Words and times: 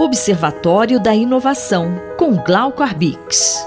Observatório 0.00 0.98
da 0.98 1.14
Inovação, 1.14 1.94
com 2.16 2.34
Glauco 2.34 2.82
Arbix. 2.82 3.62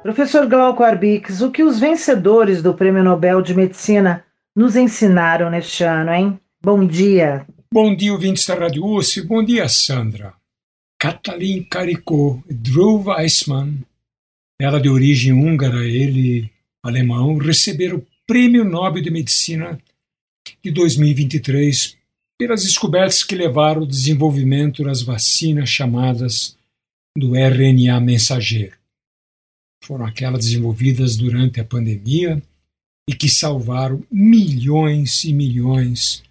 Professor 0.00 0.46
Glauco 0.46 0.84
Arbix, 0.84 1.40
o 1.40 1.50
que 1.50 1.64
os 1.64 1.80
vencedores 1.80 2.62
do 2.62 2.72
Prêmio 2.72 3.02
Nobel 3.02 3.42
de 3.42 3.52
Medicina 3.52 4.24
nos 4.54 4.76
ensinaram 4.76 5.50
neste 5.50 5.82
ano, 5.82 6.12
hein? 6.12 6.40
Bom 6.62 6.86
dia. 6.86 7.44
Bom 7.74 7.96
dia, 7.96 8.12
ouvintes 8.12 8.46
da 8.46 8.54
Rádio 8.54 8.86
USP. 8.86 9.22
Bom 9.22 9.44
dia, 9.44 9.68
Sandra. 9.68 10.34
Katalin 11.00 11.64
Karikó 11.64 12.40
e 12.48 12.54
Drew 12.54 13.02
Weissman, 13.04 13.84
ela 14.60 14.80
de 14.80 14.88
origem 14.88 15.32
húngara, 15.32 15.84
ele 15.84 16.48
alemão, 16.80 17.38
receberam 17.38 17.96
o 17.96 18.06
Prêmio 18.24 18.64
Nobel 18.64 19.02
de 19.02 19.10
Medicina 19.10 19.76
de 20.62 20.70
2023 20.70 22.00
pelas 22.42 22.64
descobertas 22.64 23.22
que 23.22 23.36
levaram 23.36 23.82
ao 23.82 23.86
desenvolvimento 23.86 24.82
das 24.82 25.00
vacinas 25.00 25.68
chamadas 25.68 26.56
do 27.16 27.36
RNA 27.36 28.00
mensageiro. 28.00 28.76
Foram 29.84 30.06
aquelas 30.06 30.46
desenvolvidas 30.46 31.16
durante 31.16 31.60
a 31.60 31.64
pandemia 31.64 32.42
e 33.08 33.14
que 33.14 33.28
salvaram 33.28 34.02
milhões 34.10 35.22
e 35.22 35.32
milhões 35.32 36.24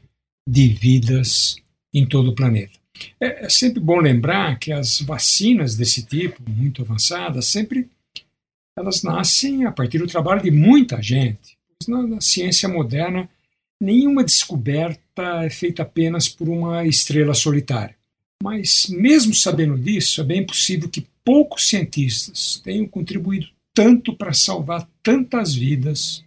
de 0.45 0.67
vidas 0.67 1.55
em 1.93 2.05
todo 2.05 2.31
o 2.31 2.35
planeta. 2.35 2.77
É, 3.17 3.45
é 3.45 3.49
sempre 3.49 3.79
bom 3.79 4.01
lembrar 4.01 4.59
que 4.59 4.73
as 4.73 4.99
vacinas 4.99 5.77
desse 5.77 6.05
tipo, 6.05 6.43
muito 6.49 6.81
avançadas, 6.81 7.47
sempre 7.47 7.87
elas 8.77 9.01
nascem 9.01 9.63
a 9.65 9.71
partir 9.71 9.99
do 9.99 10.07
trabalho 10.07 10.41
de 10.41 10.51
muita 10.51 11.01
gente. 11.01 11.57
Na, 11.87 12.03
na 12.03 12.21
ciência 12.21 12.67
moderna, 12.67 13.29
nenhuma 13.81 14.23
descoberta 14.23 15.43
é 15.43 15.49
feita 15.49 15.81
apenas 15.81 16.29
por 16.29 16.47
uma 16.47 16.85
estrela 16.85 17.33
solitária. 17.33 17.95
Mas, 18.43 18.87
mesmo 18.89 19.33
sabendo 19.33 19.77
disso, 19.77 20.21
é 20.21 20.23
bem 20.23 20.45
possível 20.45 20.87
que 20.87 21.07
poucos 21.23 21.67
cientistas 21.67 22.61
tenham 22.63 22.87
contribuído 22.87 23.47
tanto 23.73 24.15
para 24.15 24.33
salvar 24.33 24.87
tantas 25.01 25.55
vidas 25.55 26.23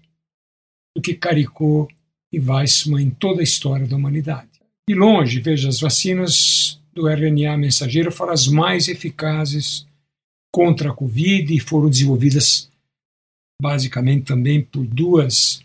do 0.96 1.02
que 1.02 1.14
Caricó 1.14 1.88
e 2.32 2.40
Weissman 2.40 3.04
em 3.04 3.10
toda 3.10 3.40
a 3.40 3.44
história 3.44 3.86
da 3.86 3.96
humanidade. 3.96 4.48
De 4.88 4.94
longe, 4.94 5.40
veja, 5.40 5.68
as 5.68 5.80
vacinas 5.80 6.80
do 6.92 7.08
RNA 7.08 7.56
mensageiro 7.56 8.12
foram 8.12 8.32
as 8.32 8.46
mais 8.46 8.88
eficazes 8.88 9.86
contra 10.52 10.90
a 10.90 10.94
Covid 10.94 11.54
e 11.54 11.60
foram 11.60 11.90
desenvolvidas 11.90 12.70
basicamente 13.60 14.24
também 14.24 14.62
por 14.62 14.86
duas 14.86 15.64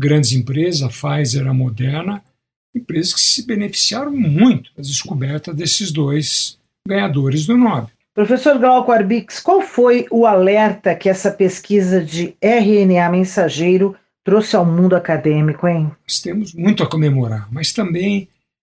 grandes 0.00 0.32
empresas, 0.32 0.82
a 0.82 0.88
Pfizer 0.88 1.46
a 1.46 1.52
Moderna, 1.52 2.22
empresas 2.74 3.12
que 3.12 3.20
se 3.20 3.46
beneficiaram 3.46 4.10
muito 4.10 4.70
das 4.74 4.88
descobertas 4.88 5.54
desses 5.54 5.92
dois 5.92 6.58
ganhadores 6.88 7.46
do 7.46 7.56
Nobel. 7.56 7.90
Professor 8.14 8.58
Glauco 8.58 8.90
Arbix, 8.90 9.38
qual 9.38 9.60
foi 9.60 10.06
o 10.10 10.26
alerta 10.26 10.94
que 10.94 11.08
essa 11.08 11.30
pesquisa 11.30 12.02
de 12.02 12.34
RNA 12.40 13.10
mensageiro 13.10 13.94
trouxe 14.24 14.56
ao 14.56 14.64
mundo 14.64 14.96
acadêmico, 14.96 15.68
hein? 15.68 15.90
Nós 16.08 16.20
temos 16.20 16.54
muito 16.54 16.82
a 16.82 16.88
comemorar, 16.88 17.48
mas 17.52 17.72
também 17.72 18.28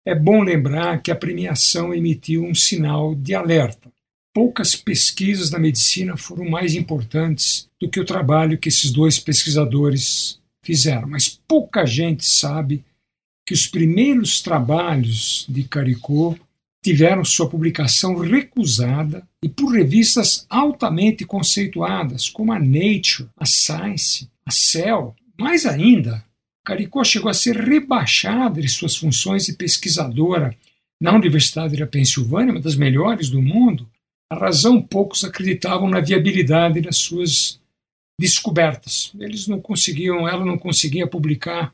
é 0.05 0.15
bom 0.15 0.41
lembrar 0.41 1.01
que 1.01 1.11
a 1.11 1.15
premiação 1.15 1.93
emitiu 1.93 2.43
um 2.45 2.55
sinal 2.55 3.13
de 3.13 3.35
alerta. 3.35 3.91
Poucas 4.33 4.75
pesquisas 4.75 5.49
da 5.49 5.59
medicina 5.59 6.15
foram 6.15 6.49
mais 6.49 6.75
importantes 6.75 7.67
do 7.79 7.89
que 7.89 7.99
o 7.99 8.05
trabalho 8.05 8.57
que 8.57 8.69
esses 8.69 8.91
dois 8.91 9.19
pesquisadores 9.19 10.39
fizeram, 10.63 11.07
mas 11.07 11.29
pouca 11.47 11.85
gente 11.85 12.25
sabe 12.25 12.83
que 13.45 13.53
os 13.53 13.65
primeiros 13.65 14.41
trabalhos 14.41 15.45
de 15.47 15.63
Caricó 15.63 16.35
tiveram 16.83 17.23
sua 17.23 17.49
publicação 17.49 18.17
recusada 18.17 19.27
e 19.43 19.49
por 19.49 19.73
revistas 19.73 20.45
altamente 20.49 21.25
conceituadas, 21.25 22.29
como 22.29 22.51
a 22.51 22.59
Nature, 22.59 23.29
a 23.37 23.45
Science, 23.45 24.29
a 24.45 24.51
Cell. 24.51 25.15
Mais 25.39 25.65
ainda, 25.65 26.23
Caricó 26.65 27.03
chegou 27.03 27.29
a 27.29 27.33
ser 27.33 27.55
rebaixada 27.55 28.61
de 28.61 28.67
suas 28.67 28.95
funções 28.95 29.45
de 29.45 29.53
pesquisadora 29.53 30.55
na 31.01 31.13
Universidade 31.13 31.77
da 31.77 31.87
Pensilvânia, 31.87 32.53
uma 32.53 32.61
das 32.61 32.75
melhores 32.75 33.29
do 33.29 33.41
mundo. 33.41 33.89
A 34.29 34.35
razão 34.35 34.81
poucos 34.81 35.23
acreditavam 35.23 35.89
na 35.89 36.01
viabilidade 36.01 36.81
das 36.81 36.97
suas 36.97 37.59
descobertas. 38.19 39.11
Eles 39.19 39.47
não 39.47 39.61
conseguiam, 39.61 40.27
ela 40.27 40.45
não 40.45 40.57
conseguia 40.57 41.07
publicar 41.07 41.73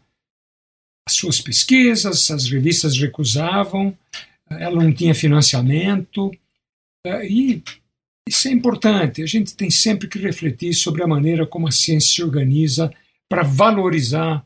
as 1.08 1.16
suas 1.16 1.40
pesquisas, 1.40 2.30
as 2.30 2.50
revistas 2.50 2.98
recusavam, 2.98 3.98
ela 4.50 4.84
não 4.84 4.94
tinha 4.94 5.16
financiamento. 5.16 6.32
Eh, 7.06 7.28
e 7.28 7.64
isso 8.28 8.48
é 8.48 8.52
importante, 8.52 9.22
a 9.22 9.26
gente 9.26 9.56
tem 9.56 9.70
sempre 9.70 10.08
que 10.08 10.18
refletir 10.18 10.74
sobre 10.74 11.04
a 11.04 11.08
maneira 11.08 11.46
como 11.46 11.68
a 11.68 11.72
ciência 11.72 12.16
se 12.16 12.24
organiza 12.24 12.94
para 13.30 13.44
valorizar 13.44 14.46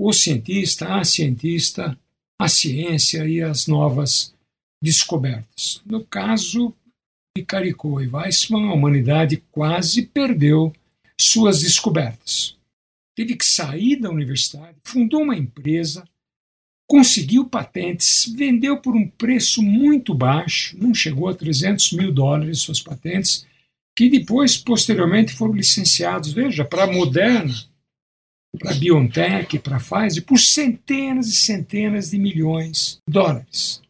o 0.00 0.12
cientista, 0.12 0.96
a 0.96 1.04
cientista, 1.04 1.98
a 2.40 2.48
ciência 2.48 3.26
e 3.26 3.40
as 3.40 3.68
novas 3.68 4.34
descobertas. 4.82 5.80
No 5.86 6.04
caso 6.04 6.74
de 7.36 7.44
Caricó 7.44 8.00
e 8.00 8.08
Weissman, 8.08 8.68
a 8.68 8.74
humanidade 8.74 9.42
quase 9.52 10.02
perdeu 10.06 10.72
suas 11.20 11.62
descobertas. 11.62 12.56
Teve 13.14 13.36
que 13.36 13.44
sair 13.44 13.96
da 13.96 14.10
universidade, 14.10 14.76
fundou 14.84 15.22
uma 15.22 15.36
empresa, 15.36 16.04
conseguiu 16.86 17.44
patentes, 17.44 18.32
vendeu 18.36 18.80
por 18.80 18.94
um 18.94 19.08
preço 19.08 19.62
muito 19.62 20.14
baixo, 20.14 20.76
não 20.78 20.92
chegou 20.92 21.28
a 21.28 21.34
300 21.34 21.92
mil 21.92 22.12
dólares 22.12 22.60
suas 22.60 22.80
patentes, 22.80 23.46
que 23.96 24.10
depois, 24.10 24.56
posteriormente, 24.56 25.32
foram 25.32 25.54
licenciados, 25.54 26.32
veja, 26.32 26.64
para 26.64 26.84
a 26.84 26.92
Moderna, 26.92 27.54
para 28.58 28.72
a 28.72 28.74
BioNTech, 28.74 29.58
para 29.60 29.76
a 29.76 29.80
Pfizer, 29.80 30.24
por 30.24 30.38
centenas 30.38 31.28
e 31.28 31.36
centenas 31.36 32.10
de 32.10 32.18
milhões 32.18 32.98
de 33.06 33.12
dólares. 33.12 33.80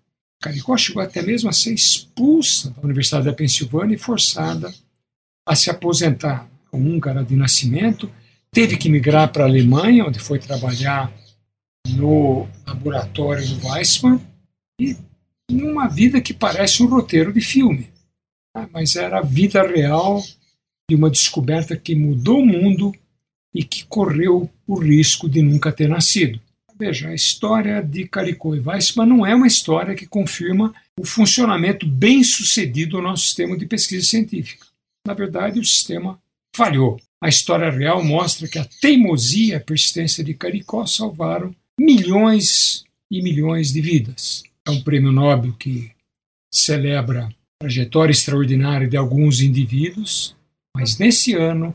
Caricó 0.43 0.77
chegou 0.77 1.03
até 1.03 1.23
mesmo 1.23 1.49
a 1.49 1.53
ser 1.53 1.73
expulsa 1.73 2.71
da 2.71 2.83
Universidade 2.83 3.25
da 3.25 3.33
Pensilvânia 3.33 3.95
e 3.95 3.99
forçada 3.99 4.75
a 5.47 5.57
se 5.57 5.71
aposentar 5.71 6.49
húngara 6.77 7.25
de 7.25 7.37
nascimento, 7.37 8.11
teve 8.51 8.77
que 8.77 8.89
migrar 8.89 9.33
para 9.33 9.45
a 9.45 9.47
Alemanha, 9.47 10.07
onde 10.07 10.19
foi 10.19 10.39
trabalhar 10.39 11.13
no 11.89 12.47
laboratório 12.67 13.47
do 13.47 13.67
Weissmann, 13.67 14.21
e 14.81 14.97
numa 15.51 15.89
vida 15.89 16.21
que 16.21 16.33
parece 16.33 16.83
um 16.83 16.87
roteiro 16.87 17.33
de 17.33 17.41
filme. 17.41 17.91
Né? 18.57 18.69
Mas 18.73 18.97
era 18.97 19.19
a 19.19 19.23
vida 19.23 19.63
real 19.63 20.23
de 20.89 20.97
uma 20.97 21.11
descoberta 21.11 21.77
que 21.77 21.95
mudou 21.95 22.41
o 22.41 22.47
mundo 22.47 22.95
e 23.55 23.63
que 23.63 23.85
correu 23.87 24.51
o 24.67 24.79
risco 24.79 25.29
de 25.29 25.43
nunca 25.43 25.73
ter 25.73 25.89
nascido. 25.89 26.41
Veja, 26.77 27.09
a 27.09 27.15
história 27.15 27.81
de 27.81 28.09
Caricó 28.09 28.55
e 28.55 28.61
Weissmann 28.61 29.09
não 29.09 29.25
é 29.25 29.35
uma 29.35 29.47
história 29.47 29.95
que 29.95 30.07
confirma 30.07 30.75
o 30.99 31.05
funcionamento 31.05 31.87
bem 31.87 32.25
sucedido 32.25 32.97
do 32.97 33.03
nosso 33.03 33.27
sistema 33.27 33.57
de 33.57 33.65
pesquisa 33.65 34.05
científica. 34.05 34.67
Na 35.07 35.15
verdade, 35.15 35.61
o 35.61 35.65
sistema 35.65 36.19
falhou. 36.55 37.01
A 37.23 37.29
história 37.29 37.71
real 37.71 38.05
mostra 38.05 38.47
que 38.47 38.59
a 38.59 38.65
teimosia 38.81 39.55
e 39.55 39.57
a 39.57 39.61
persistência 39.61 40.23
de 40.23 40.35
Caricó 40.35 40.87
salvaram 40.87 41.55
milhões 41.79 42.85
e 43.11 43.23
milhões 43.23 43.73
de 43.73 43.81
vidas. 43.81 44.43
É 44.67 44.71
um 44.71 44.83
prêmio 44.83 45.13
Nobel 45.13 45.53
que 45.55 45.91
celebra 46.53 47.27
a 47.27 47.33
trajetória 47.61 48.13
extraordinária 48.13 48.87
de 48.87 48.97
alguns 48.97 49.41
indivíduos, 49.41 50.37
mas 50.77 50.99
nesse 50.99 51.35
ano 51.35 51.75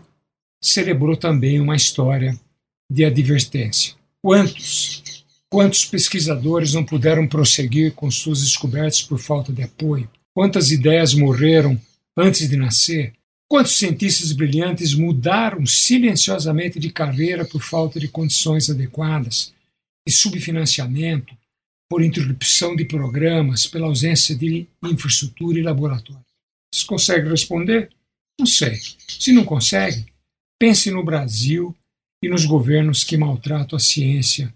celebrou 0.63 1.15
também 1.15 1.59
uma 1.59 1.75
história 1.75 2.39
de 2.91 3.05
advertência. 3.05 3.95
Quantos, 4.21 5.25
quantos 5.49 5.85
pesquisadores 5.85 6.73
não 6.73 6.83
puderam 6.83 7.27
prosseguir 7.27 7.93
com 7.93 8.09
suas 8.11 8.41
descobertas 8.41 9.01
por 9.01 9.19
falta 9.19 9.51
de 9.51 9.63
apoio? 9.63 10.09
Quantas 10.33 10.71
ideias 10.71 11.13
morreram 11.13 11.79
antes 12.17 12.47
de 12.49 12.55
nascer? 12.55 13.13
Quantos 13.51 13.79
cientistas 13.79 14.31
brilhantes 14.31 14.93
mudaram 14.93 15.65
silenciosamente 15.65 16.79
de 16.79 16.91
carreira 16.91 17.43
por 17.43 17.63
falta 17.63 17.99
de 17.99 18.07
condições 18.07 18.69
adequadas, 18.69 19.51
de 20.07 20.13
subfinanciamento, 20.13 21.35
por 21.89 22.03
interrupção 22.03 22.75
de 22.75 22.85
programas, 22.85 23.65
pela 23.65 23.87
ausência 23.87 24.35
de 24.35 24.67
infraestrutura 24.83 25.57
e 25.57 25.63
laboratório? 25.63 26.23
Vocês 26.71 26.85
conseguem 26.85 27.31
responder? 27.31 27.89
Não 28.39 28.45
sei. 28.45 28.79
Se 29.07 29.31
não 29.31 29.43
consegue, 29.43 30.05
pense 30.59 30.91
no 30.91 31.03
Brasil 31.03 31.75
e 32.23 32.29
nos 32.29 32.45
governos 32.45 33.03
que 33.03 33.17
maltratam 33.17 33.77
a 33.77 33.79
ciência 33.79 34.53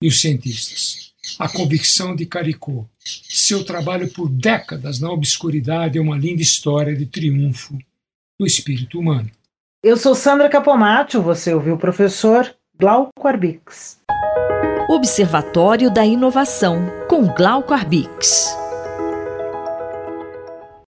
e 0.00 0.06
os 0.06 0.20
cientistas. 0.20 1.12
A 1.36 1.48
convicção 1.48 2.14
de 2.14 2.24
Caricó, 2.24 2.88
seu 3.04 3.64
trabalho 3.64 4.08
por 4.12 4.28
décadas 4.28 5.00
na 5.00 5.10
obscuridade 5.10 5.98
é 5.98 6.00
uma 6.00 6.16
linda 6.16 6.42
história 6.42 6.94
de 6.94 7.06
triunfo 7.06 7.76
do 8.38 8.46
espírito 8.46 8.98
humano. 8.98 9.30
Eu 9.82 9.96
sou 9.96 10.14
Sandra 10.14 10.48
Capomatto, 10.48 11.22
você 11.22 11.54
ouviu 11.54 11.74
o 11.74 11.78
professor 11.78 12.54
Glauco 12.78 13.26
Arbix. 13.26 14.00
Observatório 14.88 15.90
da 15.90 16.04
Inovação, 16.04 16.86
com 17.08 17.26
Glauco 17.34 17.72
Arbix. 17.72 18.65